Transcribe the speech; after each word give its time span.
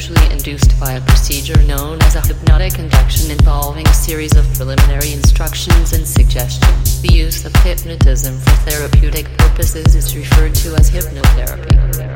usually 0.00 0.32
induced 0.32 0.80
by 0.80 0.92
a 0.92 1.00
procedure 1.02 1.62
known 1.64 2.00
as 2.04 2.16
a 2.16 2.22
hypnotic 2.22 2.78
induction 2.78 3.30
involving 3.30 3.86
a 3.86 3.92
series 3.92 4.34
of 4.34 4.46
preliminary 4.54 5.12
instructions 5.12 5.92
and 5.92 6.08
suggestions. 6.08 7.02
The 7.02 7.12
use 7.12 7.44
of 7.44 7.54
hypnotism 7.56 8.38
for 8.38 8.70
therapeutic 8.70 9.26
purposes 9.36 9.94
is 9.94 10.16
referred 10.16 10.54
to 10.54 10.74
as 10.76 10.90
hypnotherapy. 10.90 12.09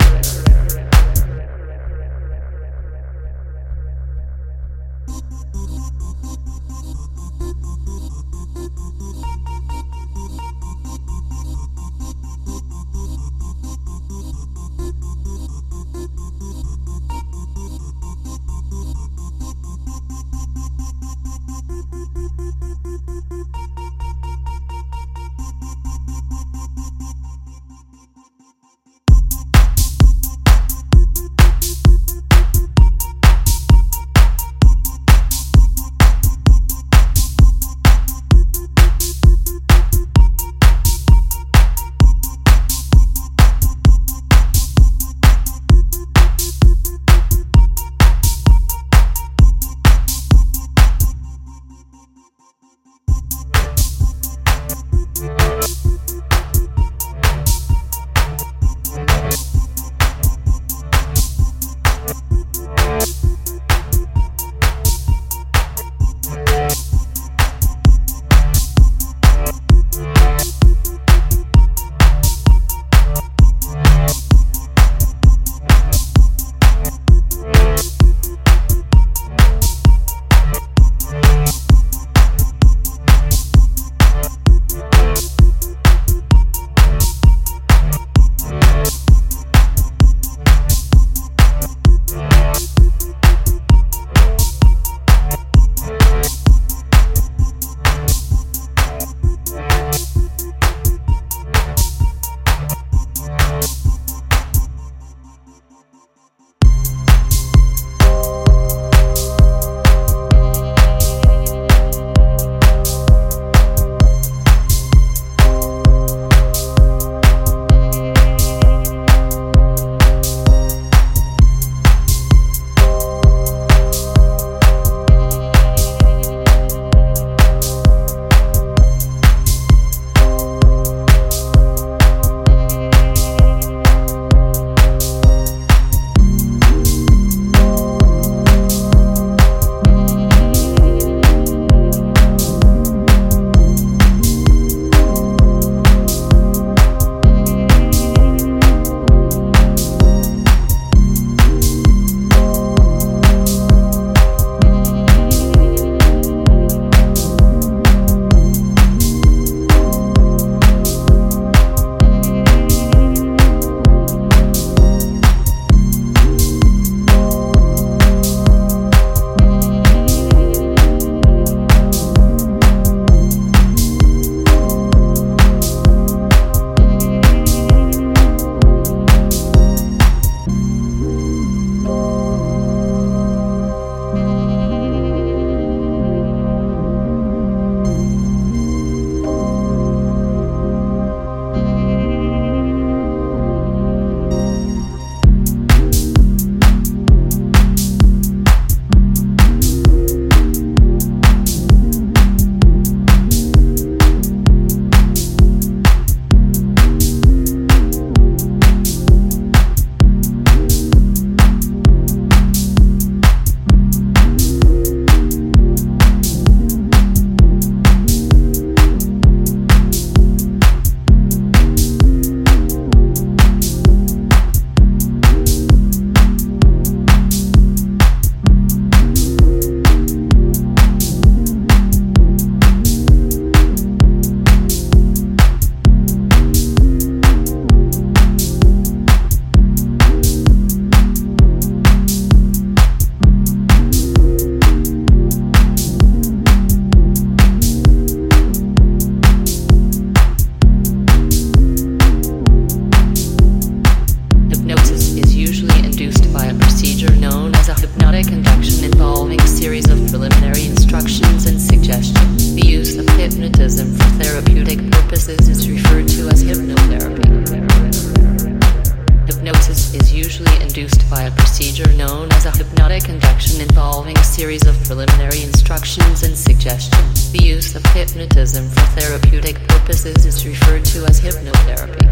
Suggestions. 276.65 277.31
The 277.33 277.43
use 277.43 277.77
of 277.77 277.85
hypnotism 277.85 278.71
for 278.71 278.81
therapeutic 278.99 279.57
purposes 279.69 280.25
is 280.25 280.47
referred 280.47 280.83
to 280.87 281.05
as 281.05 281.21
hypnotherapy. 281.21 282.03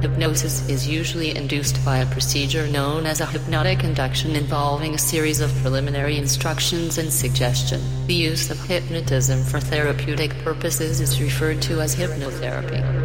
Hypnosis 0.00 0.68
is 0.68 0.86
usually 0.86 1.36
induced 1.36 1.84
by 1.84 1.98
a 1.98 2.06
procedure 2.06 2.68
known 2.68 3.04
as 3.04 3.20
a 3.20 3.26
hypnotic 3.26 3.82
induction 3.82 4.36
involving 4.36 4.94
a 4.94 4.98
series 4.98 5.40
of 5.40 5.52
preliminary 5.56 6.16
instructions 6.16 6.98
and 6.98 7.12
suggestion. 7.12 7.80
The 8.06 8.14
use 8.14 8.48
of 8.48 8.60
hypnotism 8.60 9.42
for 9.42 9.58
therapeutic 9.58 10.30
purposes 10.44 11.00
is 11.00 11.20
referred 11.20 11.60
to 11.62 11.80
as 11.80 11.96
hypnotherapy. 11.96 13.01